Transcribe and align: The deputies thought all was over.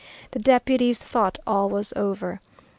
The 0.31 0.39
deputies 0.39 0.97
thought 0.97 1.37
all 1.45 1.69
was 1.69 1.93
over. 1.95 2.41